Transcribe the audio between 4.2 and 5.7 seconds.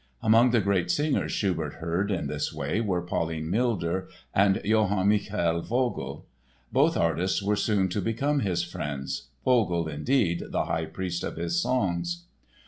and Johann Michael